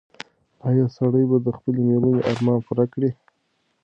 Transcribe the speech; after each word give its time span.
ایا 0.67 0.85
سړی 0.97 1.23
به 1.29 1.37
د 1.43 1.47
خپلې 1.57 1.79
مېرمنې 1.87 2.21
ارمان 2.31 2.59
پوره 2.65 2.85
کړي؟ 2.93 3.11